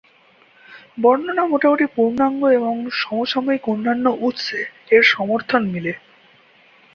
বর্ণনা 0.97 1.43
মোটামুটি 1.45 1.85
পূর্ণাঙ্গ 1.95 2.41
এবং 2.51 2.73
সমসাময়িক 3.01 3.63
অন্যান্য 3.67 4.05
উৎসে 4.27 4.59
এর 4.91 5.03
সমর্থন 5.13 5.61
মিলে। 5.73 5.93